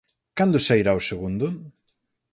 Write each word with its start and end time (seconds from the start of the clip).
Cando 0.37 0.63
sairá 0.67 0.91
o 0.99 1.05
segundo? 1.09 1.45